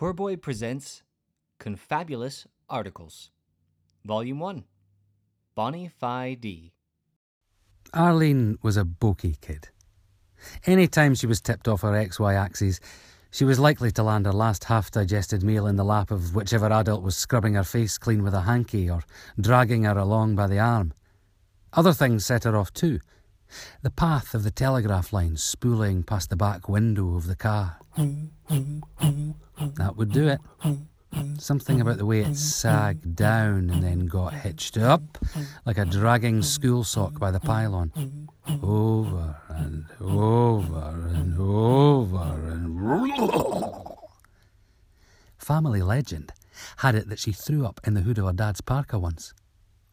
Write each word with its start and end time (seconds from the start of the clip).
Poor 0.00 0.14
Boy 0.14 0.34
presents 0.36 1.02
Confabulous 1.58 2.46
Articles, 2.70 3.30
Volume 4.02 4.38
1 4.38 4.64
Bona 5.54 5.90
Fide. 5.90 6.70
Arlene 7.92 8.56
was 8.62 8.78
a 8.78 8.84
bokey 8.86 9.38
kid. 9.42 9.68
Any 10.64 10.88
time 10.88 11.14
she 11.14 11.26
was 11.26 11.42
tipped 11.42 11.68
off 11.68 11.82
her 11.82 11.90
XY 11.90 12.34
axis, 12.34 12.80
she 13.30 13.44
was 13.44 13.58
likely 13.58 13.90
to 13.90 14.02
land 14.02 14.24
her 14.24 14.32
last 14.32 14.64
half 14.64 14.90
digested 14.90 15.42
meal 15.42 15.66
in 15.66 15.76
the 15.76 15.84
lap 15.84 16.10
of 16.10 16.34
whichever 16.34 16.72
adult 16.72 17.02
was 17.02 17.14
scrubbing 17.14 17.52
her 17.52 17.62
face 17.62 17.98
clean 17.98 18.22
with 18.22 18.32
a 18.32 18.40
hanky 18.40 18.88
or 18.88 19.02
dragging 19.38 19.84
her 19.84 19.98
along 19.98 20.34
by 20.34 20.46
the 20.46 20.58
arm. 20.58 20.94
Other 21.74 21.92
things 21.92 22.24
set 22.24 22.44
her 22.44 22.56
off 22.56 22.72
too. 22.72 23.00
The 23.82 23.90
path 23.90 24.34
of 24.34 24.42
the 24.42 24.50
telegraph 24.50 25.12
line 25.12 25.36
spooling 25.36 26.02
past 26.02 26.30
the 26.30 26.36
back 26.36 26.68
window 26.68 27.16
of 27.16 27.26
the 27.26 27.36
car. 27.36 27.78
That 29.76 29.94
would 29.96 30.12
do 30.12 30.28
it. 30.28 30.40
Something 31.38 31.80
about 31.80 31.98
the 31.98 32.06
way 32.06 32.20
it 32.20 32.36
sagged 32.36 33.16
down 33.16 33.68
and 33.70 33.82
then 33.82 34.06
got 34.06 34.32
hitched 34.32 34.78
up 34.78 35.18
like 35.66 35.78
a 35.78 35.84
dragging 35.84 36.42
school 36.42 36.84
sock 36.84 37.18
by 37.18 37.30
the 37.30 37.40
pylon. 37.40 37.92
Over 38.62 39.36
and 39.48 39.86
over 40.00 41.08
and 41.14 41.38
over 41.38 42.50
and. 42.50 42.70
Family 45.38 45.82
legend 45.82 46.32
had 46.78 46.94
it 46.94 47.08
that 47.08 47.18
she 47.18 47.32
threw 47.32 47.66
up 47.66 47.80
in 47.84 47.94
the 47.94 48.02
hood 48.02 48.18
of 48.18 48.26
her 48.26 48.32
dad's 48.32 48.60
parka 48.60 48.98
once 48.98 49.32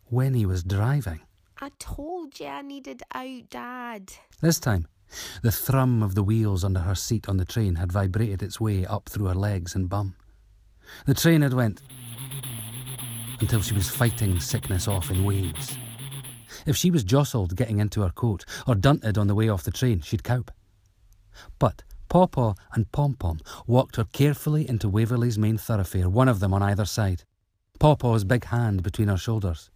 when 0.06 0.34
he 0.34 0.46
was 0.46 0.64
driving. 0.64 1.22
I 1.60 1.72
told 1.80 2.40
you 2.40 2.46
I 2.46 2.62
needed 2.62 3.02
out, 3.14 3.50
Dad. 3.50 4.14
This 4.42 4.60
time, 4.60 4.88
the 5.42 5.52
thrum 5.52 6.04
of 6.04 6.14
the 6.14 6.22
wheels 6.22 6.64
under 6.64 6.82
her 6.82 6.94
seat 6.94 7.28
on 7.28 7.38
the 7.38 7.46
train 7.46 7.76
had 7.76 7.92
vibrated 7.92 8.44
its 8.44 8.62
way 8.62 8.86
up 8.86 9.10
through 9.10 9.26
her 9.26 9.34
legs 9.34 9.74
and 9.74 9.90
bum. 9.90 10.16
The 11.08 11.16
train 11.16 11.42
had 11.42 11.54
went 11.54 11.82
until 13.40 13.62
she 13.62 13.73
was 13.73 13.90
fighting 13.90 14.40
sickness 14.40 14.88
off 14.88 15.09
in 15.09 15.23
waves. 15.23 15.76
If 16.68 16.76
she 16.76 16.92
was 16.92 17.04
jostled 17.04 17.56
getting 17.56 17.80
into 17.80 18.02
her 18.02 18.12
coat 18.12 18.46
or 18.68 18.76
dunted 18.76 19.18
on 19.18 19.26
the 19.26 19.36
way 19.36 19.50
off 19.50 19.64
the 19.64 19.72
train, 19.72 20.02
she'd 20.02 20.24
cope. 20.24 20.52
But 21.58 21.84
Pawpaw 22.08 22.53
and 22.74 22.92
Pom 22.92 23.16
Pom 23.16 23.40
walked 23.66 23.96
her 23.96 24.06
carefully 24.06 24.70
into 24.70 24.90
Waverley's 24.90 25.40
main 25.40 25.58
thoroughfare, 25.58 26.08
one 26.08 26.28
of 26.28 26.40
them 26.40 26.53
on 26.53 26.62
either 26.62 26.86
side, 26.86 27.24
Pawpaw's 27.80 28.24
big 28.24 28.46
hand 28.46 28.84
between 28.84 29.08
her 29.08 29.18
shoulders. 29.18 29.72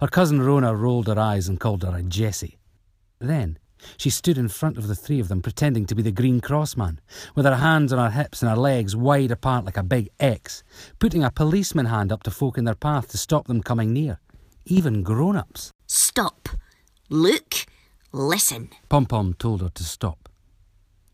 Her 0.00 0.08
cousin 0.08 0.42
Rona 0.42 0.74
rolled 0.74 1.06
her 1.06 1.18
eyes 1.18 1.48
and 1.48 1.60
called 1.60 1.82
her 1.82 1.96
a 1.96 2.02
Jessie. 2.02 2.58
Then 3.18 3.58
she 3.96 4.10
stood 4.10 4.38
in 4.38 4.48
front 4.48 4.76
of 4.76 4.88
the 4.88 4.94
three 4.94 5.20
of 5.20 5.28
them, 5.28 5.42
pretending 5.42 5.86
to 5.86 5.94
be 5.94 6.02
the 6.02 6.12
Green 6.12 6.40
Cross 6.40 6.76
man, 6.76 7.00
with 7.34 7.44
her 7.44 7.56
hands 7.56 7.92
on 7.92 7.98
her 7.98 8.10
hips 8.10 8.42
and 8.42 8.50
her 8.50 8.56
legs 8.56 8.96
wide 8.96 9.30
apart 9.30 9.64
like 9.64 9.76
a 9.76 9.82
big 9.82 10.08
X, 10.18 10.62
putting 10.98 11.22
a 11.22 11.30
policeman 11.30 11.86
hand 11.86 12.12
up 12.12 12.22
to 12.24 12.30
folk 12.30 12.58
in 12.58 12.64
their 12.64 12.74
path 12.74 13.08
to 13.08 13.18
stop 13.18 13.46
them 13.46 13.62
coming 13.62 13.92
near, 13.92 14.18
even 14.64 15.02
grown 15.02 15.36
ups. 15.36 15.70
Stop. 15.86 16.48
Look. 17.08 17.66
Listen. 18.12 18.70
Pom 18.88 19.06
Pom 19.06 19.34
told 19.34 19.60
her 19.60 19.68
to 19.68 19.84
stop. 19.84 20.28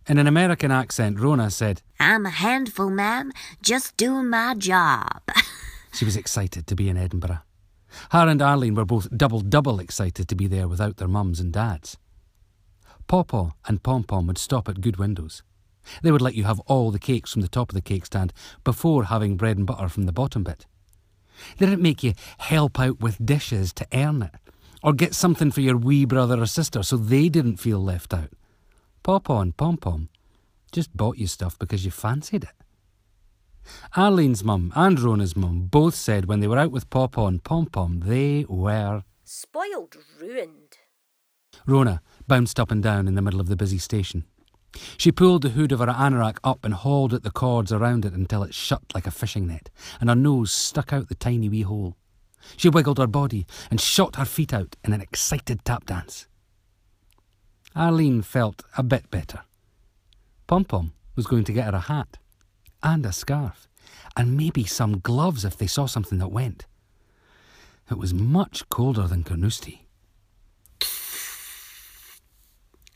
In 0.07 0.19
an 0.19 0.27
American 0.27 0.71
accent, 0.71 1.19
Rona 1.19 1.51
said, 1.51 1.83
I'm 1.99 2.27
a 2.27 2.31
handful, 2.31 2.91
ma'am, 2.91 3.33
just 3.63 3.97
doing 3.97 4.31
my 4.31 4.55
job. 4.55 5.23
She 5.95 6.05
was 6.05 6.17
excited 6.17 6.67
to 6.67 6.75
be 6.75 6.89
in 6.89 6.97
Edinburgh. 6.97 7.39
Her 8.11 8.29
and 8.29 8.41
Arlene 8.41 8.75
were 8.75 8.85
both 8.85 9.15
double 9.17 9.41
double 9.41 9.81
excited 9.81 10.29
to 10.29 10.35
be 10.35 10.47
there 10.47 10.69
without 10.69 10.97
their 10.97 11.09
mums 11.09 11.41
and 11.41 11.53
dads. 11.53 11.97
Pawpaw 13.07 13.51
and 13.67 13.83
Pom 13.83 14.05
Pom 14.05 14.27
would 14.27 14.39
stop 14.39 14.69
at 14.69 14.81
good 14.81 14.97
windows. 14.97 15.43
They 16.03 16.11
would 16.11 16.23
let 16.23 16.35
you 16.35 16.45
have 16.45 16.61
all 16.61 16.91
the 16.91 16.99
cakes 16.99 17.33
from 17.33 17.43
the 17.43 17.49
top 17.49 17.71
of 17.71 17.75
the 17.75 17.83
cake 17.83 18.07
stand 18.07 18.33
before 18.65 19.05
having 19.05 19.37
bread 19.37 19.59
and 19.59 19.67
butter 19.67 19.89
from 19.89 20.05
the 20.05 20.13
bottom 20.13 20.43
bit. 20.43 20.67
They 21.59 21.67
didn't 21.67 21.83
make 21.83 22.03
you 22.03 22.15
help 22.39 22.81
out 22.81 23.01
with 23.01 23.25
dishes 23.25 23.73
to 23.75 23.87
earn 23.93 24.23
it, 24.23 24.35
or 24.83 24.93
get 24.93 25.15
something 25.15 25.51
for 25.51 25.61
your 25.61 25.77
wee 25.77 26.05
brother 26.05 26.41
or 26.41 26.47
sister 26.47 26.83
so 26.83 26.97
they 26.97 27.29
didn't 27.29 27.59
feel 27.59 27.81
left 27.81 28.15
out. 28.15 28.31
Pawpaw 29.03 29.41
and 29.41 29.57
Pom 29.57 29.77
Pom 29.77 30.09
just 30.73 30.97
bought 30.97 31.19
you 31.19 31.27
stuff 31.27 31.59
because 31.59 31.85
you 31.85 31.91
fancied 31.91 32.45
it. 32.45 32.64
Arlene's 33.97 34.45
mum 34.45 34.73
and 34.75 34.99
Rona's 34.99 35.37
mum 35.37 35.69
both 35.71 35.95
said 35.95 36.27
when 36.27 36.41
they 36.41 36.47
were 36.47 36.59
out 36.59 36.71
with 36.71 36.91
Pawpaw 36.91 37.27
and 37.27 37.43
Pom 37.43 37.67
Pom 37.67 38.01
they 38.01 38.45
were. 38.49 39.05
Spoiled, 39.25 39.97
ruined. 40.21 40.79
Rona 41.67 42.03
bounced 42.27 42.59
up 42.61 42.71
and 42.71 42.83
down 42.83 43.09
in 43.09 43.15
the 43.15 43.23
middle 43.23 43.41
of 43.41 43.49
the 43.49 43.57
busy 43.57 43.79
station. 43.79 44.25
She 44.97 45.13
pulled 45.13 45.43
the 45.43 45.51
hood 45.51 45.73
of 45.73 45.79
her 45.79 45.87
anorak 45.87 46.39
up 46.43 46.65
and 46.65 46.75
hauled 46.75 47.15
at 47.15 47.23
the 47.23 47.31
cords 47.31 47.73
around 47.73 48.05
it 48.05 48.13
until 48.13 48.43
it 48.43 48.55
shut 48.55 48.83
like 48.95 49.07
a 49.07 49.13
fishing 49.13 49.47
net, 49.47 49.71
and 50.01 50.09
her 50.09 50.17
nose 50.17 50.51
stuck 50.51 50.93
out 50.93 51.09
the 51.09 51.15
tiny 51.15 51.49
wee 51.49 51.63
hole. 51.63 51.97
She 52.57 52.69
wiggled 52.69 52.99
her 52.99 53.07
body 53.07 53.47
and 53.71 53.81
shot 53.81 54.17
her 54.17 54.25
feet 54.25 54.53
out 54.53 54.77
in 54.85 54.93
an 54.93 55.01
excited 55.01 55.65
tap 55.65 55.87
dance. 55.87 56.27
Arlene 57.77 58.23
felt 58.23 58.63
a 58.77 58.83
bit 58.83 59.11
better. 59.11 59.43
Pom 60.47 60.65
Pom 60.65 60.93
was 61.17 61.27
going 61.27 61.45
to 61.45 61.53
get 61.53 61.67
her 61.67 61.77
a 61.77 61.81
hat 61.81 62.19
and 62.85 63.05
a 63.07 63.13
scarf, 63.13 63.67
and 64.17 64.37
maybe 64.37 64.65
some 64.65 65.01
gloves 65.01 65.45
if 65.45 65.57
they 65.57 65.67
saw 65.67 65.87
something 65.87 66.19
that 66.19 66.29
went. 66.31 66.67
It 67.91 67.99
was 67.99 68.15
much 68.15 68.69
colder 68.69 69.09
than 69.09 69.25
Carnoustie. 69.25 69.87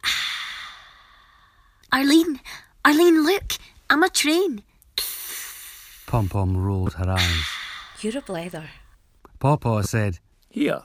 Arlene, 1.93 2.41
Arlene, 2.84 3.25
look. 3.25 3.54
I'm 3.91 4.03
a 4.03 4.09
train. 4.10 4.62
Pom 6.06 6.28
Pom 6.28 6.56
rolled 6.56 6.94
her 6.94 7.09
eyes. 7.10 7.44
You're 8.00 8.19
a 8.19 8.22
blether. 8.22 8.69
Pawpaw 9.41 9.82
said, 9.82 10.19
Here, 10.48 10.82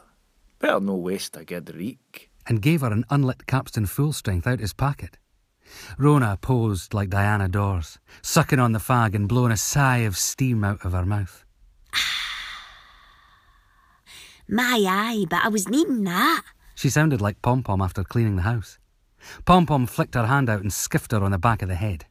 better 0.60 0.80
no 0.80 0.96
waste 0.96 1.36
a 1.38 1.44
good 1.46 1.74
reek. 1.76 2.30
and 2.48 2.62
gave 2.62 2.82
her 2.82 2.92
an 2.92 3.06
unlit 3.10 3.46
capstan 3.48 3.86
full 3.86 4.12
strength 4.14 4.46
out 4.48 4.60
his 4.60 4.74
packet. 4.74 5.18
Rona 5.98 6.38
posed 6.42 6.94
like 6.94 7.10
Diana 7.10 7.48
Dors, 7.48 8.00
sucking 8.22 8.60
on 8.60 8.72
the 8.72 8.80
fag 8.80 9.16
and 9.16 9.28
blowing 9.28 9.52
a 9.52 9.58
sigh 9.58 9.98
of 10.00 10.18
steam 10.18 10.64
out 10.64 10.84
of 10.86 10.94
her 10.94 11.06
mouth. 11.06 11.44
My 14.48 14.84
eye, 14.88 15.26
but 15.30 15.44
I 15.44 15.50
was 15.50 15.70
needing 15.70 16.04
that. 16.04 16.44
She 16.76 16.90
sounded 16.90 17.22
like 17.22 17.42
Pom 17.42 17.64
Pom 17.64 17.82
after 17.82 18.04
cleaning 18.04 18.36
the 18.36 18.42
house. 18.44 18.80
Pom 19.46 19.66
Pom 19.66 19.86
flicked 19.86 20.16
her 20.16 20.28
hand 20.28 20.50
out 20.50 20.62
and 20.62 20.72
skiffed 20.72 21.12
her 21.12 21.24
on 21.24 21.32
the 21.32 21.38
back 21.38 21.62
of 21.62 21.70
the 21.70 21.76
head. 21.76 22.06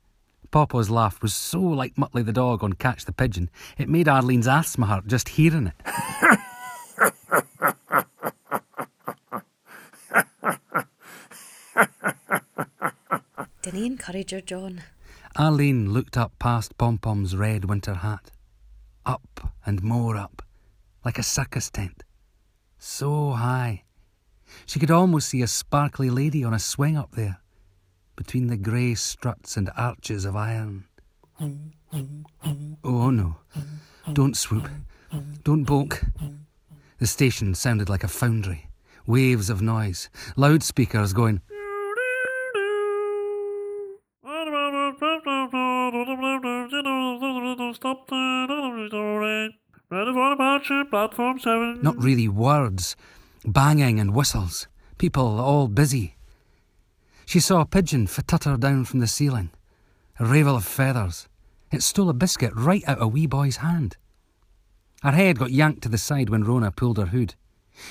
Pawpaw's 0.52 0.90
laugh 0.90 1.22
was 1.22 1.32
so 1.32 1.60
like 1.60 1.94
Muttley 1.96 2.24
the 2.24 2.32
dog 2.32 2.62
on 2.62 2.74
Catch 2.74 3.06
the 3.06 3.12
Pigeon, 3.12 3.48
it 3.78 3.88
made 3.88 4.06
Arlene's 4.06 4.46
asthma 4.46 4.84
hurt 4.86 5.06
just 5.06 5.30
hearing 5.30 5.68
it. 5.68 5.74
Didn't 13.82 13.98
encourage 13.98 14.30
her, 14.30 14.40
John? 14.40 14.84
Arlene 15.34 15.92
looked 15.92 16.16
up 16.16 16.38
past 16.38 16.78
Pom 16.78 16.98
Pom's 16.98 17.34
red 17.34 17.64
winter 17.64 17.94
hat. 17.94 18.30
Up 19.04 19.52
and 19.66 19.82
more 19.82 20.16
up, 20.16 20.40
like 21.04 21.18
a 21.18 21.24
circus 21.24 21.68
tent. 21.68 22.04
So 22.78 23.32
high. 23.32 23.82
She 24.66 24.78
could 24.78 24.92
almost 24.92 25.30
see 25.30 25.42
a 25.42 25.48
sparkly 25.48 26.10
lady 26.10 26.44
on 26.44 26.54
a 26.54 26.60
swing 26.60 26.96
up 26.96 27.16
there, 27.16 27.40
between 28.14 28.46
the 28.46 28.56
grey 28.56 28.94
struts 28.94 29.56
and 29.56 29.68
arches 29.76 30.24
of 30.24 30.36
iron. 30.36 30.84
Oh 32.84 33.10
no. 33.10 33.38
Don't 34.12 34.36
swoop. 34.36 34.68
Don't 35.42 35.64
balk. 35.64 36.04
The 37.00 37.08
station 37.08 37.56
sounded 37.56 37.88
like 37.88 38.04
a 38.04 38.08
foundry. 38.08 38.68
Waves 39.08 39.50
of 39.50 39.60
noise. 39.60 40.08
Loudspeakers 40.36 41.12
going. 41.12 41.40
Not 51.82 52.00
really 52.02 52.28
words. 52.28 52.96
Banging 53.44 53.98
and 53.98 54.14
whistles. 54.14 54.68
People 54.98 55.40
all 55.40 55.68
busy. 55.68 56.16
She 57.26 57.40
saw 57.40 57.60
a 57.60 57.66
pigeon 57.66 58.06
flutter 58.06 58.56
down 58.56 58.84
from 58.84 59.00
the 59.00 59.06
ceiling. 59.06 59.50
A 60.20 60.24
ravel 60.24 60.56
of 60.56 60.64
feathers. 60.64 61.28
It 61.72 61.82
stole 61.82 62.08
a 62.08 62.14
biscuit 62.14 62.52
right 62.54 62.84
out 62.86 63.02
a 63.02 63.08
wee 63.08 63.26
boy's 63.26 63.56
hand. 63.56 63.96
Her 65.02 65.10
head 65.10 65.38
got 65.38 65.50
yanked 65.50 65.82
to 65.82 65.88
the 65.88 65.98
side 65.98 66.30
when 66.30 66.44
Rona 66.44 66.70
pulled 66.70 66.98
her 66.98 67.06
hood. 67.06 67.34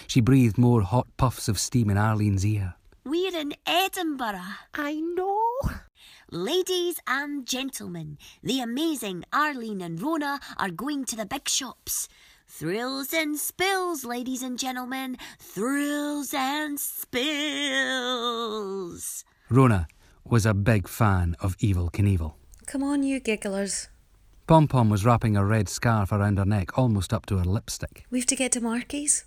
She 0.08 0.22
breathed 0.22 0.58
more 0.58 0.84
hot 0.84 1.08
puffs 1.18 1.50
of 1.50 1.60
steam 1.60 1.90
in 1.90 1.98
Arlene's 1.98 2.46
ear. 2.46 2.76
We're 3.04 3.36
in 3.36 3.54
Edinburgh. 3.66 4.40
I 4.74 4.94
know. 4.94 5.42
Ladies 6.34 6.96
and 7.08 7.46
gentlemen, 7.46 8.18
the 8.42 8.62
amazing 8.62 9.26
Arlene 9.34 9.82
and 9.82 10.02
Rona 10.02 10.40
are 10.58 10.70
going 10.70 11.04
to 11.08 11.18
the 11.18 11.26
big 11.26 11.50
shops. 11.50 12.08
Thrills 12.48 13.14
and 13.14 13.38
spills, 13.38 14.06
ladies 14.06 14.42
and 14.42 14.58
gentlemen. 14.58 15.18
Thrills 15.40 16.34
and 16.34 16.80
spills. 16.80 17.26
Rona 19.50 19.88
was 20.24 20.46
a 20.46 20.54
big 20.54 20.88
fan 20.88 21.36
of 21.42 21.58
Evel 21.58 21.92
Knievel. 21.92 22.36
Come 22.66 22.82
on, 22.84 23.04
you 23.04 23.20
gigglers. 23.20 23.90
Pom 24.48 24.70
Pom 24.70 24.90
was 24.90 25.04
wrapping 25.04 25.36
a 25.36 25.44
red 25.44 25.68
scarf 25.68 26.14
around 26.14 26.38
her 26.38 26.46
neck 26.46 26.78
almost 26.78 27.12
up 27.14 27.26
to 27.26 27.40
her 27.40 27.44
lipstick. 27.44 28.06
We've 28.10 28.26
to 28.28 28.38
get 28.38 28.54
to 28.54 28.62
Marky's. 28.62 29.26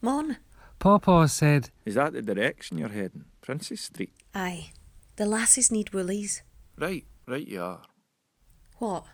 Mon. 0.00 0.38
Paw 0.78 0.98
Paw 0.98 1.26
said, 1.26 1.68
Is 1.84 1.96
that 1.96 2.14
the 2.14 2.22
direction 2.22 2.78
you're 2.78 2.88
heading? 2.88 3.26
Princes 3.42 3.82
Street? 3.82 4.14
Aye. 4.34 4.70
The 5.18 5.26
lasses 5.26 5.72
need 5.72 5.92
woolies. 5.92 6.44
Right, 6.78 7.04
right 7.26 7.44
you 7.44 7.60
are. 7.60 7.82
What? 8.76 9.04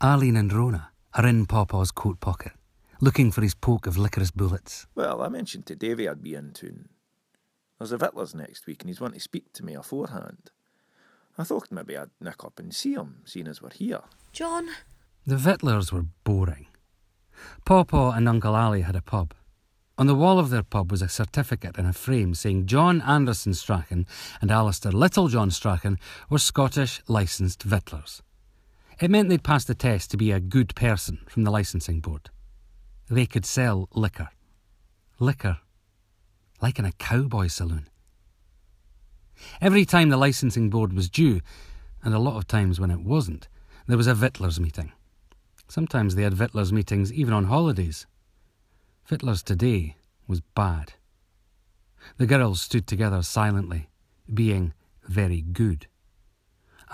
Arlene 0.00 0.36
and 0.36 0.52
Rona 0.52 0.90
are 1.14 1.24
in 1.24 1.46
Paw 1.46 1.64
Paw's 1.66 1.92
coat 1.92 2.18
pocket, 2.18 2.50
looking 3.00 3.30
for 3.30 3.42
his 3.42 3.54
poke 3.54 3.86
of 3.86 3.96
licorice 3.96 4.32
bullets. 4.32 4.88
Well, 4.96 5.22
I 5.22 5.28
mentioned 5.28 5.66
to 5.66 5.76
Davy 5.76 6.08
I'd 6.08 6.20
be 6.20 6.34
in 6.34 6.50
tune. 6.52 6.88
There's 7.78 7.92
a 7.92 7.96
Victuallers 7.96 8.34
next 8.34 8.66
week 8.66 8.82
and 8.82 8.90
he's 8.90 9.00
wanting 9.00 9.20
to 9.20 9.22
speak 9.22 9.52
to 9.52 9.64
me 9.64 9.74
aforehand. 9.74 10.50
I 11.38 11.44
thought 11.44 11.70
maybe 11.70 11.96
I'd 11.96 12.10
nick 12.20 12.42
up 12.42 12.58
and 12.58 12.74
see 12.74 12.94
him, 12.94 13.22
seeing 13.24 13.46
as 13.46 13.62
we're 13.62 13.70
here. 13.70 14.00
John? 14.32 14.68
The 15.28 15.36
Victuallers 15.36 15.92
were 15.92 16.06
boring. 16.24 16.66
Paw 17.64 17.84
Paw 17.84 18.10
and 18.10 18.28
Uncle 18.28 18.56
Ali 18.56 18.80
had 18.80 18.96
a 18.96 19.00
pub. 19.00 19.32
On 19.98 20.06
the 20.06 20.14
wall 20.14 20.38
of 20.38 20.50
their 20.50 20.62
pub 20.62 20.90
was 20.90 21.02
a 21.02 21.08
certificate 21.08 21.76
in 21.76 21.84
a 21.84 21.92
frame 21.92 22.34
saying 22.34 22.66
John 22.66 23.02
Anderson 23.02 23.52
Strachan 23.52 24.06
and 24.40 24.50
Alistair 24.50 24.90
Little 24.92 25.28
John 25.28 25.50
Strachan 25.50 25.98
were 26.30 26.38
Scottish 26.38 27.02
licensed 27.08 27.62
Victuallers. 27.62 28.22
It 29.00 29.10
meant 29.10 29.28
they'd 29.28 29.42
passed 29.42 29.66
the 29.66 29.74
test 29.74 30.10
to 30.10 30.16
be 30.16 30.32
a 30.32 30.40
good 30.40 30.74
person 30.74 31.20
from 31.28 31.44
the 31.44 31.50
licensing 31.50 32.00
board. 32.00 32.30
They 33.10 33.26
could 33.26 33.44
sell 33.44 33.88
liquor. 33.92 34.30
Liquor. 35.18 35.58
Like 36.60 36.78
in 36.78 36.84
a 36.84 36.92
cowboy 36.92 37.48
saloon. 37.48 37.88
Every 39.60 39.84
time 39.84 40.08
the 40.08 40.16
licensing 40.16 40.70
board 40.70 40.92
was 40.92 41.10
due, 41.10 41.40
and 42.02 42.14
a 42.14 42.18
lot 42.18 42.36
of 42.36 42.46
times 42.46 42.80
when 42.80 42.90
it 42.90 43.00
wasn't, 43.00 43.48
there 43.86 43.96
was 43.96 44.06
a 44.06 44.14
Victuallers 44.14 44.60
meeting. 44.60 44.92
Sometimes 45.68 46.14
they 46.14 46.22
had 46.22 46.34
Victuallers 46.34 46.72
meetings 46.72 47.12
even 47.12 47.34
on 47.34 47.44
holidays. 47.44 48.06
Victuallers 49.12 49.42
today 49.42 49.96
was 50.26 50.40
bad. 50.40 50.94
The 52.16 52.24
girls 52.24 52.62
stood 52.62 52.86
together 52.86 53.20
silently, 53.20 53.90
being 54.32 54.72
very 55.06 55.42
good. 55.42 55.86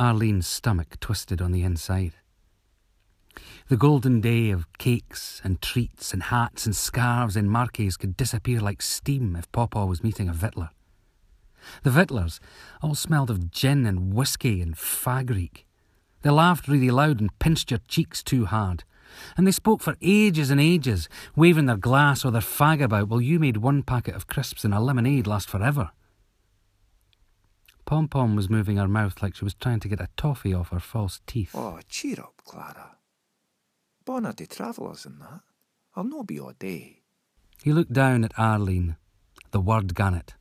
Arlene's 0.01 0.49
stomach 0.49 0.99
twisted 0.99 1.41
on 1.41 1.53
the 1.53 1.63
inside. 1.63 2.15
The 3.69 3.77
golden 3.77 4.21
day 4.21 4.51
of 4.51 4.67
cakes 4.79 5.41
and 5.45 5.63
treats 5.63 6.13
and 6.13 6.25
hats 6.25 6.67
and 6.67 6.75
scarves 6.75 7.37
and 7.37 7.49
marques 7.49 7.97
could 7.97 8.17
disappear 8.17 8.59
like 8.59 8.83
steam 8.83 9.37
if 9.37 9.53
Pawpaw 9.53 9.87
was 9.87 10.03
meeting 10.03 10.29
a 10.29 10.33
Victualler. 10.35 10.71
The 11.85 11.91
Victuallers 11.91 12.41
all 12.83 12.97
smelled 12.97 13.31
of 13.31 13.53
gin 13.53 13.87
and 13.87 14.13
whisky 14.13 14.61
and 14.61 14.75
fagreek. 14.75 15.67
They 16.23 16.31
laughed 16.31 16.67
really 16.67 16.91
loud 16.91 17.21
and 17.21 17.39
pinched 17.39 17.71
your 17.71 17.81
cheeks 17.87 18.25
too 18.25 18.47
hard. 18.47 18.83
And 19.37 19.47
they 19.47 19.53
spoke 19.53 19.81
for 19.81 19.97
ages 20.01 20.51
and 20.51 20.61
ages, 20.61 21.09
waving 21.37 21.67
their 21.67 21.77
glass 21.77 22.25
or 22.25 22.31
their 22.31 22.41
fag 22.41 22.83
about 22.83 23.09
while 23.09 23.21
you 23.21 23.39
made 23.39 23.59
one 23.59 23.83
packet 23.83 24.15
of 24.15 24.27
crisps 24.27 24.65
and 24.65 24.75
a 24.75 24.81
lemonade 24.81 25.27
last 25.27 25.49
forever. 25.49 25.91
Pom 27.85 28.07
Pom 28.07 28.37
was 28.37 28.51
moving 28.51 28.77
her 28.77 28.87
mouth 28.87 29.23
like 29.23 29.35
she 29.35 29.45
was 29.45 29.55
trying 29.55 29.81
to 29.81 29.89
get 29.89 30.01
a 30.01 30.09
toffee 30.17 30.53
off 30.53 30.69
her 30.69 30.81
false 30.81 31.21
teeth. 31.27 31.53
Oh, 31.55 31.81
cheer 31.89 32.21
up, 32.21 32.35
Clara. 32.45 32.97
Bona 34.05 34.33
de 34.35 34.47
travellers 34.47 35.07
and 35.07 35.21
that. 35.21 35.41
I'll 35.97 36.05
no 36.05 36.23
be 36.23 36.39
all 36.39 36.53
day. 36.59 37.03
He 37.63 37.73
looked 37.73 37.93
down 37.93 38.25
at 38.25 38.39
Arlene, 38.39 38.97
the 39.51 39.61
word 39.61 39.95
gannet. 39.95 40.35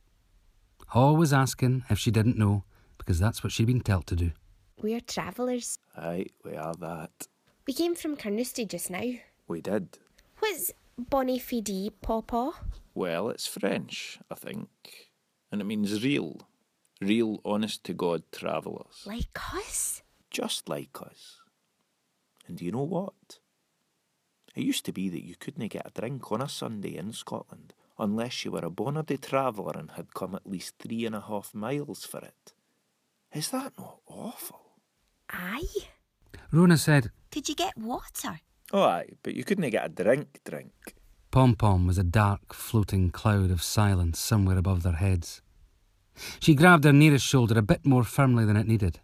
Always 0.92 1.32
asking 1.32 1.84
if 1.90 1.98
she 1.98 2.10
didn't 2.10 2.38
know, 2.38 2.64
because 2.98 3.18
that's 3.18 3.42
what 3.42 3.52
she'd 3.52 3.66
been 3.66 3.80
telt 3.80 4.06
to 4.08 4.16
do. 4.16 4.32
We're 4.80 5.00
travellers. 5.00 5.78
Aye, 5.96 6.26
we 6.44 6.54
are 6.54 6.74
that. 6.74 7.26
We 7.68 7.74
came 7.74 7.94
from 7.94 8.16
Carnoustie 8.16 8.64
just 8.64 8.88
now. 8.88 9.12
We 9.46 9.60
did. 9.60 9.98
What's 10.38 10.72
Bonnie 10.96 11.38
Fidi, 11.38 11.92
Pawpaw? 12.00 12.52
Well, 12.94 13.28
it's 13.28 13.46
French, 13.46 14.18
I 14.30 14.36
think. 14.36 15.10
And 15.52 15.60
it 15.60 15.64
means 15.64 16.02
real. 16.02 16.48
Real, 16.98 17.42
honest 17.44 17.84
to 17.84 17.92
God 17.92 18.22
travellers. 18.32 19.02
Like 19.04 19.38
us? 19.54 20.02
Just 20.30 20.70
like 20.70 20.96
us. 21.02 21.42
And 22.46 22.56
do 22.56 22.64
you 22.64 22.72
know 22.72 22.84
what? 22.84 23.38
It 24.54 24.64
used 24.64 24.86
to 24.86 24.92
be 24.92 25.10
that 25.10 25.26
you 25.26 25.34
couldn't 25.36 25.68
get 25.68 25.86
a 25.86 26.00
drink 26.00 26.32
on 26.32 26.40
a 26.40 26.48
Sunday 26.48 26.96
in 26.96 27.12
Scotland 27.12 27.74
unless 27.98 28.46
you 28.46 28.52
were 28.52 28.64
a 28.64 28.70
bonardy 28.70 29.20
traveller 29.20 29.74
and 29.78 29.90
had 29.90 30.14
come 30.14 30.34
at 30.34 30.48
least 30.48 30.76
three 30.78 31.04
and 31.04 31.14
a 31.14 31.20
half 31.20 31.54
miles 31.54 32.06
for 32.06 32.20
it. 32.20 32.54
Is 33.34 33.50
that 33.50 33.74
not 33.76 33.98
awful? 34.06 34.78
Aye. 35.28 35.66
Rona 36.52 36.76
said, 36.78 37.10
Could 37.30 37.48
you 37.48 37.54
get 37.54 37.76
water? 37.76 38.40
Oh, 38.72 38.82
aye, 38.82 39.08
but 39.22 39.34
you 39.34 39.44
couldn't 39.44 39.68
get 39.70 39.86
a 39.86 39.88
drink 39.88 40.40
drink. 40.44 40.72
Pom 41.30 41.54
Pom 41.56 41.86
was 41.86 41.98
a 41.98 42.04
dark, 42.04 42.54
floating 42.54 43.10
cloud 43.10 43.50
of 43.50 43.62
silence 43.62 44.18
somewhere 44.18 44.56
above 44.56 44.82
their 44.82 44.94
heads. 44.94 45.42
She 46.40 46.54
grabbed 46.54 46.84
her 46.84 46.92
nearest 46.92 47.24
shoulder 47.24 47.58
a 47.58 47.62
bit 47.62 47.84
more 47.84 48.04
firmly 48.04 48.44
than 48.44 48.56
it 48.56 48.66
needed. 48.66 49.00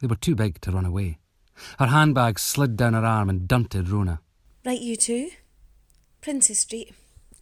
They 0.00 0.06
were 0.06 0.16
too 0.16 0.34
big 0.34 0.60
to 0.62 0.70
run 0.70 0.84
away. 0.84 1.18
Her 1.78 1.86
handbag 1.86 2.38
slid 2.38 2.76
down 2.76 2.94
her 2.94 3.04
arm 3.04 3.30
and 3.30 3.48
dunted 3.48 3.88
Rona. 3.88 4.20
Right, 4.64 4.80
you 4.80 4.96
two. 4.96 5.30
Princes 6.20 6.60
Street. 6.60 6.94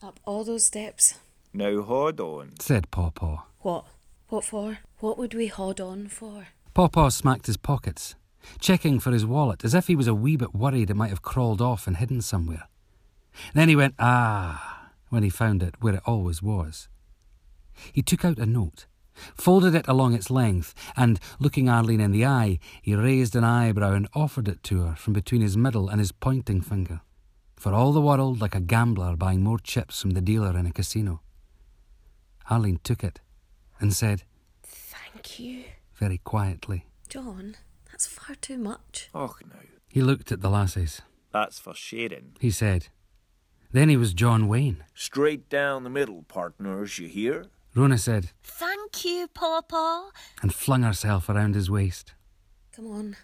Up 0.02 0.19
all 0.24 0.44
those 0.44 0.66
steps. 0.66 1.14
Now 1.52 1.82
hold 1.82 2.20
on. 2.20 2.52
Said 2.60 2.90
Paw 2.90 3.10
Paw. 3.10 3.44
What? 3.60 3.86
What 4.28 4.44
for? 4.44 4.78
What 4.98 5.19
would 5.19 5.34
we 5.34 5.46
hold 5.46 5.80
on 5.80 6.08
for? 6.08 6.48
Paw 6.74 6.88
Paw 6.88 7.08
smacked 7.10 7.46
his 7.46 7.56
pockets, 7.56 8.14
checking 8.61 9.00
for 9.00 9.12
his 9.12 9.27
wallet 9.27 9.65
as 9.65 9.75
if 9.75 9.87
he 9.87 9.97
was 9.97 10.09
a 10.09 10.15
wee 10.15 10.37
bit 10.37 10.55
worried 10.55 10.91
it 10.91 10.97
might 10.97 11.11
have 11.11 11.23
crawled 11.23 11.61
off 11.61 11.87
and 11.87 11.97
hidden 11.97 12.21
somewhere. 12.21 12.69
Then 13.55 13.69
he 13.69 13.77
went, 13.77 13.94
ah, 13.99 14.91
when 15.09 15.23
he 15.23 15.31
found 15.31 15.62
it 15.62 15.75
where 15.81 15.94
it 15.94 16.03
always 16.06 16.43
was. 16.43 16.89
He 17.93 18.03
took 18.03 18.25
out 18.25 18.39
a 18.39 18.47
note, 18.47 18.87
folded 19.35 19.75
it 19.75 19.89
along 19.89 20.15
its 20.15 20.31
length, 20.31 20.75
and, 20.97 21.19
looking 21.39 21.69
Arlene 21.69 22.00
in 22.00 22.12
the 22.12 22.27
eye, 22.27 22.59
he 22.83 22.94
raised 22.94 23.35
an 23.35 23.44
eyebrow 23.44 23.93
and 23.93 24.09
offered 24.15 24.49
it 24.49 24.62
to 24.65 24.83
her 24.83 24.94
from 24.94 25.12
between 25.12 25.41
his 25.41 25.56
middle 25.56 25.89
and 25.89 25.99
his 25.99 26.12
pointing 26.12 26.61
finger, 26.61 27.00
for 27.56 27.73
all 27.73 27.93
the 27.93 28.00
world 28.00 28.41
like 28.41 28.55
a 28.55 28.61
gambler 28.61 29.17
buying 29.17 29.43
more 29.43 29.59
chips 29.59 30.00
from 30.00 30.11
the 30.11 30.21
dealer 30.21 30.56
in 30.56 30.67
a 30.67 30.73
casino. 30.73 31.21
Arlene 32.50 32.81
took 32.83 33.03
it 33.05 33.21
and 33.81 33.94
said, 33.94 34.25
Thank 34.62 35.39
you. 35.39 35.65
very 35.94 36.19
quietly, 36.19 36.87
John, 37.09 37.56
that's 37.93 38.06
far 38.06 38.35
too 38.35 38.59
much. 38.59 39.09
Och 39.15 39.43
no. 39.47 39.61
he 39.89 40.00
looked 40.03 40.33
at 40.33 40.41
the 40.41 40.50
lasses. 40.50 41.03
That's 41.33 41.59
for 41.61 41.75
sharing. 41.75 42.37
He 42.41 42.51
said. 42.51 42.89
Then 43.70 43.89
he 43.89 43.96
was 43.96 44.13
John 44.13 44.49
Wayne. 44.49 44.84
Straight 44.94 45.49
down 45.49 45.84
the 45.84 45.91
middle, 45.91 46.25
partners, 46.29 46.99
you 46.99 47.08
hear? 47.08 47.46
Rona 47.75 47.96
said, 47.96 48.31
Thank 48.43 49.05
you, 49.05 49.29
Papa. 49.32 50.11
and 50.43 50.53
flung 50.53 50.82
herself 50.82 51.29
around 51.29 51.55
his 51.55 51.70
waist. 51.70 52.13
Come 52.77 52.87
on. 52.91 53.17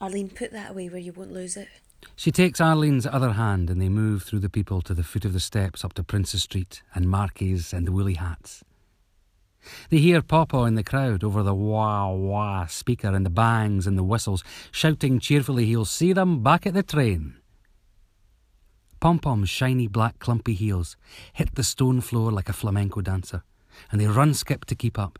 Arlene, 0.00 0.30
put 0.30 0.52
that 0.52 0.70
away 0.70 0.88
where 0.88 1.00
you 1.00 1.12
won't 1.12 1.32
lose 1.32 1.56
it. 1.56 1.68
She 2.16 2.30
takes 2.32 2.60
Arlene's 2.62 3.06
other 3.06 3.32
hand 3.32 3.68
and 3.68 3.80
they 3.80 3.90
move 3.90 4.22
through 4.22 4.38
the 4.40 4.48
people 4.48 4.80
to 4.82 4.94
the 4.94 5.02
foot 5.02 5.26
of 5.26 5.34
the 5.34 5.40
steps 5.40 5.84
up 5.84 5.92
to 5.94 6.02
Prince's 6.02 6.42
Street 6.44 6.82
and 6.94 7.06
Marquis 7.10 7.64
and 7.72 7.86
the 7.86 7.92
woolly 7.92 8.14
hats. 8.14 8.64
They 9.90 9.98
hear 9.98 10.22
Pawpaw 10.22 10.64
in 10.64 10.74
the 10.74 10.84
crowd 10.84 11.22
over 11.22 11.42
the 11.42 11.54
wah 11.54 12.10
wah 12.12 12.66
speaker 12.66 13.08
and 13.08 13.24
the 13.26 13.30
bangs 13.30 13.86
and 13.86 13.98
the 13.98 14.04
whistles, 14.04 14.42
shouting 14.70 15.20
cheerfully 15.20 15.66
he'll 15.66 15.84
see 15.84 16.12
them 16.12 16.42
back 16.42 16.66
at 16.66 16.74
the 16.74 16.82
train. 16.82 17.36
Pom 19.00 19.18
Pom's 19.18 19.48
shiny 19.48 19.86
black 19.86 20.18
clumpy 20.18 20.52
heels 20.52 20.96
hit 21.32 21.54
the 21.54 21.64
stone 21.64 22.00
floor 22.00 22.30
like 22.30 22.48
a 22.48 22.52
flamenco 22.52 23.00
dancer, 23.00 23.42
and 23.90 24.00
they 24.00 24.06
run 24.06 24.34
skip 24.34 24.66
to 24.66 24.74
keep 24.74 24.98
up. 24.98 25.18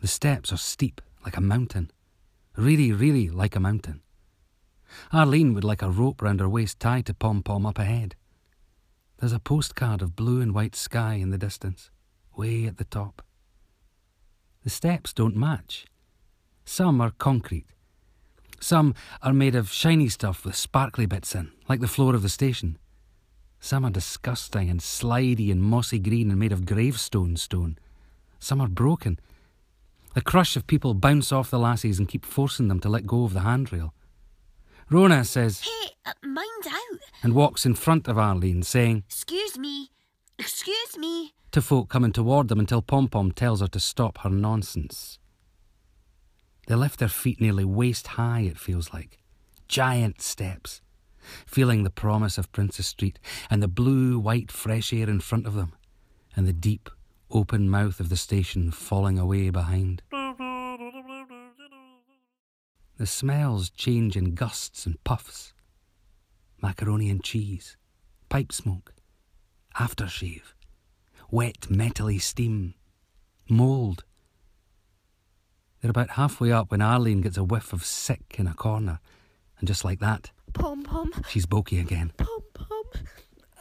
The 0.00 0.08
steps 0.08 0.52
are 0.52 0.58
steep 0.58 1.00
like 1.24 1.36
a 1.36 1.42
mountain, 1.42 1.90
really, 2.56 2.92
really 2.92 3.28
like 3.28 3.56
a 3.56 3.60
mountain. 3.60 4.00
Arlene 5.12 5.54
would 5.54 5.64
like 5.64 5.82
a 5.82 5.90
rope 5.90 6.22
round 6.22 6.40
her 6.40 6.48
waist 6.48 6.80
tied 6.80 7.06
to 7.06 7.14
Pom 7.14 7.42
Pom 7.42 7.66
up 7.66 7.78
ahead. 7.78 8.14
There's 9.18 9.32
a 9.32 9.38
postcard 9.38 10.02
of 10.02 10.16
blue 10.16 10.40
and 10.40 10.54
white 10.54 10.74
sky 10.74 11.14
in 11.14 11.30
the 11.30 11.38
distance, 11.38 11.90
way 12.36 12.66
at 12.66 12.76
the 12.78 12.84
top. 12.84 13.22
The 14.62 14.70
steps 14.70 15.12
don't 15.12 15.36
match. 15.36 15.86
Some 16.64 17.00
are 17.00 17.10
concrete. 17.10 17.66
Some 18.60 18.94
are 19.22 19.34
made 19.34 19.54
of 19.54 19.70
shiny 19.70 20.08
stuff 20.08 20.44
with 20.44 20.56
sparkly 20.56 21.04
bits 21.06 21.34
in, 21.34 21.52
like 21.68 21.80
the 21.80 21.88
floor 21.88 22.14
of 22.14 22.22
the 22.22 22.28
station. 22.30 22.78
Some 23.60 23.84
are 23.84 23.90
disgusting 23.90 24.70
and 24.70 24.80
slidey 24.80 25.50
and 25.50 25.62
mossy 25.62 25.98
green 25.98 26.30
and 26.30 26.38
made 26.38 26.52
of 26.52 26.66
gravestone 26.66 27.36
stone. 27.36 27.78
Some 28.38 28.60
are 28.60 28.68
broken. 28.68 29.18
The 30.14 30.22
crush 30.22 30.56
of 30.56 30.66
people 30.66 30.94
bounce 30.94 31.32
off 31.32 31.50
the 31.50 31.58
lassies 31.58 31.98
and 31.98 32.08
keep 32.08 32.24
forcing 32.24 32.68
them 32.68 32.80
to 32.80 32.88
let 32.88 33.06
go 33.06 33.24
of 33.24 33.34
the 33.34 33.40
handrail. 33.40 33.92
Rona 34.90 35.24
says, 35.24 35.60
Hey, 35.62 35.90
uh, 36.06 36.12
mind 36.22 36.66
out. 36.68 37.00
and 37.22 37.34
walks 37.34 37.66
in 37.66 37.74
front 37.74 38.06
of 38.06 38.18
Arlene, 38.18 38.62
saying 38.62 39.04
Excuse 39.08 39.58
me. 39.58 39.90
Excuse 40.38 40.96
me. 40.98 41.32
To 41.54 41.62
folk 41.62 41.88
coming 41.88 42.10
toward 42.10 42.48
them 42.48 42.58
until 42.58 42.82
Pom 42.82 43.06
Pom 43.06 43.30
tells 43.30 43.60
her 43.60 43.68
to 43.68 43.78
stop 43.78 44.18
her 44.18 44.28
nonsense. 44.28 45.20
They 46.66 46.74
lift 46.74 46.98
their 46.98 47.06
feet 47.06 47.40
nearly 47.40 47.64
waist 47.64 48.08
high, 48.08 48.40
it 48.40 48.58
feels 48.58 48.92
like, 48.92 49.18
giant 49.68 50.20
steps, 50.20 50.82
feeling 51.46 51.84
the 51.84 51.90
promise 51.90 52.38
of 52.38 52.50
Princes 52.50 52.88
Street 52.88 53.20
and 53.48 53.62
the 53.62 53.68
blue 53.68 54.18
white 54.18 54.50
fresh 54.50 54.92
air 54.92 55.08
in 55.08 55.20
front 55.20 55.46
of 55.46 55.54
them, 55.54 55.74
and 56.34 56.44
the 56.44 56.52
deep 56.52 56.90
open 57.30 57.70
mouth 57.70 58.00
of 58.00 58.08
the 58.08 58.16
station 58.16 58.72
falling 58.72 59.16
away 59.16 59.50
behind. 59.50 60.02
The 62.98 63.06
smells 63.06 63.70
change 63.70 64.16
in 64.16 64.34
gusts 64.34 64.86
and 64.86 65.04
puffs 65.04 65.52
macaroni 66.60 67.10
and 67.10 67.22
cheese, 67.22 67.76
pipe 68.28 68.50
smoke, 68.50 68.92
aftershave, 69.76 70.53
wet 71.30 71.60
metally 71.70 72.20
steam, 72.20 72.74
mould. 73.48 74.04
They're 75.80 75.90
about 75.90 76.10
halfway 76.10 76.50
up 76.50 76.70
when 76.70 76.80
Arlene 76.80 77.20
gets 77.20 77.36
a 77.36 77.44
whiff 77.44 77.72
of 77.72 77.84
sick 77.84 78.36
in 78.38 78.46
a 78.46 78.54
corner, 78.54 79.00
and 79.58 79.68
just 79.68 79.84
like 79.84 80.00
that, 80.00 80.30
Pom 80.52 80.82
Pom, 80.82 81.12
she's 81.28 81.46
bokey 81.46 81.80
again. 81.80 82.12
Pom 82.16 82.40
Pom. 82.54 82.84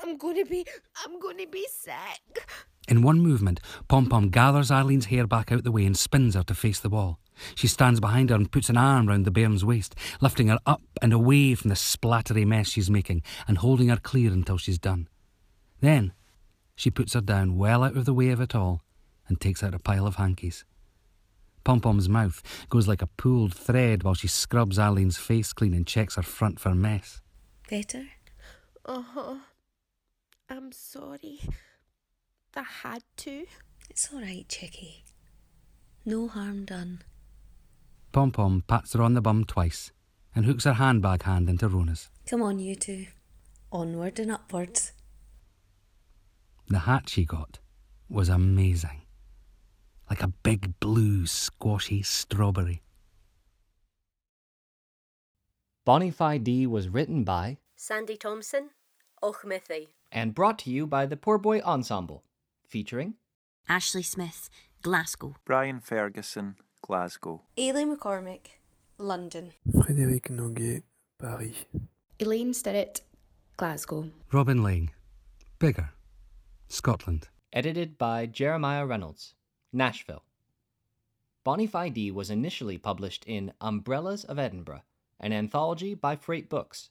I'm 0.01 0.17
gonna 0.17 0.45
be, 0.45 0.65
I'm 1.03 1.19
gonna 1.19 1.47
be 1.47 1.67
sick. 1.71 2.47
In 2.87 3.01
one 3.01 3.19
movement, 3.19 3.59
Pom 3.87 4.07
Pom 4.07 4.29
gathers 4.29 4.69
Arlene's 4.69 5.05
hair 5.05 5.25
back 5.25 5.51
out 5.51 5.63
the 5.63 5.71
way 5.71 5.85
and 5.85 5.97
spins 5.97 6.35
her 6.35 6.43
to 6.43 6.53
face 6.53 6.79
the 6.79 6.89
wall. 6.89 7.19
She 7.55 7.67
stands 7.67 7.99
behind 7.99 8.29
her 8.29 8.35
and 8.35 8.51
puts 8.51 8.69
an 8.69 8.77
arm 8.77 9.07
round 9.07 9.25
the 9.25 9.31
bairn's 9.31 9.65
waist, 9.65 9.95
lifting 10.21 10.49
her 10.49 10.59
up 10.65 10.81
and 11.01 11.13
away 11.13 11.55
from 11.55 11.69
the 11.69 11.75
splattery 11.75 12.45
mess 12.45 12.69
she's 12.69 12.89
making 12.89 13.23
and 13.47 13.57
holding 13.57 13.89
her 13.89 13.97
clear 13.97 14.31
until 14.31 14.57
she's 14.57 14.77
done. 14.77 15.07
Then 15.81 16.13
she 16.75 16.89
puts 16.91 17.13
her 17.13 17.21
down 17.21 17.57
well 17.57 17.83
out 17.83 17.97
of 17.97 18.05
the 18.05 18.13
way 18.13 18.29
of 18.29 18.41
it 18.41 18.55
all 18.55 18.81
and 19.27 19.39
takes 19.39 19.63
out 19.63 19.73
a 19.73 19.79
pile 19.79 20.07
of 20.07 20.15
hankies. 20.15 20.65
Pom 21.63 21.79
Pom's 21.79 22.09
mouth 22.09 22.43
goes 22.69 22.87
like 22.87 23.01
a 23.01 23.07
pulled 23.07 23.53
thread 23.53 24.03
while 24.03 24.13
she 24.13 24.27
scrubs 24.27 24.77
Arlene's 24.77 25.17
face 25.17 25.53
clean 25.53 25.73
and 25.73 25.87
checks 25.87 26.15
her 26.15 26.21
front 26.21 26.59
for 26.59 26.75
mess. 26.75 27.21
Better? 27.69 28.05
Uh 28.85 29.01
huh. 29.01 29.35
I'm 30.49 30.71
sorry. 30.71 31.39
I 32.55 32.63
had 32.63 33.03
to. 33.17 33.45
It's 33.89 34.09
all 34.13 34.21
right, 34.21 34.45
Chicky. 34.49 35.03
No 36.05 36.27
harm 36.27 36.65
done. 36.65 37.01
Pom 38.11 38.31
Pom 38.31 38.63
pats 38.67 38.93
her 38.93 39.01
on 39.01 39.13
the 39.13 39.21
bum 39.21 39.45
twice 39.45 39.91
and 40.35 40.45
hooks 40.45 40.65
her 40.65 40.73
handbag 40.73 41.23
hand 41.23 41.49
into 41.49 41.67
Rona's. 41.67 42.09
Come 42.27 42.41
on, 42.41 42.59
you 42.59 42.75
two. 42.75 43.07
Onward 43.71 44.19
and 44.19 44.31
upwards. 44.31 44.92
The 46.67 46.79
hat 46.79 47.09
she 47.09 47.25
got 47.25 47.59
was 48.09 48.29
amazing. 48.29 49.01
Like 50.09 50.23
a 50.23 50.27
big 50.43 50.79
blue 50.79 51.25
squashy 51.25 52.01
strawberry. 52.03 52.81
Bona 55.85 56.11
Fide 56.11 56.67
was 56.67 56.87
written 56.89 57.23
by 57.23 57.57
Sandy 57.75 58.15
Thompson, 58.15 58.69
Auchmithie. 59.21 59.87
and 60.11 60.33
brought 60.33 60.59
to 60.59 60.69
you 60.71 60.87
by 60.87 61.05
the 61.05 61.17
Poor 61.17 61.37
Boy 61.37 61.59
Ensemble, 61.61 62.23
featuring 62.67 63.15
Ashley 63.67 64.03
Smith, 64.03 64.49
Glasgow. 64.81 65.35
Brian 65.45 65.79
Ferguson, 65.81 66.55
Glasgow. 66.81 67.41
Ailey 67.57 67.85
McCormick, 67.85 68.59
London. 68.97 69.51
Frédéric 69.69 70.29
Noguet, 70.29 70.83
Paris. 71.19 71.65
Elaine 72.19 72.53
Stirrett, 72.53 73.01
Glasgow. 73.57 74.09
Robin 74.31 74.63
Lang, 74.63 74.91
Biggar, 75.59 75.89
Scotland. 76.73 77.29
edited 77.53 77.99
by 77.99 78.25
Jeremiah 78.25 78.83
Reynolds, 78.87 79.35
Nashville. 79.71 80.23
Bona 81.43 81.67
Fide 81.67 82.11
was 82.13 82.31
initially 82.31 82.79
published 82.79 83.23
in 83.27 83.53
Umbrellas 83.61 84.23
of 84.23 84.39
Edinburgh, 84.39 84.81
an 85.19 85.33
anthology 85.33 85.93
by 85.93 86.15
Freight 86.15 86.49
Books. 86.49 86.89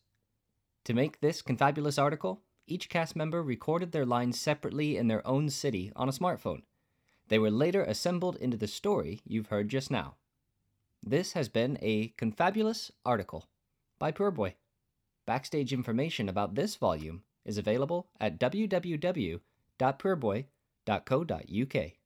To 0.85 0.95
make 0.95 1.19
this 1.19 1.43
confabulous 1.43 1.99
article, 1.99 2.43
each 2.69 2.89
cast 2.89 3.17
member 3.17 3.43
recorded 3.43 3.91
their 3.91 4.07
lines 4.07 4.41
separately 4.41 4.97
in 4.97 5.09
their 5.09 5.27
own 5.27 5.51
city 5.51 5.91
on 5.97 6.09
a 6.09 6.13
smartphone. 6.13 6.63
They 7.27 7.41
were 7.41 7.51
later 7.51 7.83
assembled 7.83 8.37
into 8.37 8.57
the 8.57 8.69
story 8.69 9.21
you've 9.25 9.49
heard 9.49 9.69
just 9.69 9.91
now. 9.91 10.15
This 11.03 11.33
has 11.33 11.49
been 11.49 11.77
a 11.83 12.15
confabulous 12.17 12.93
article 13.05 13.49
by 13.99 14.13
Poor 14.13 14.31
Boy. 14.31 14.55
Backstage 15.27 15.73
information 15.73 16.29
about 16.29 16.55
this 16.55 16.77
volume 16.77 17.25
is 17.45 17.59
available 17.59 18.07
at 18.21 18.39
www.poorboy.co.uk. 19.79 22.02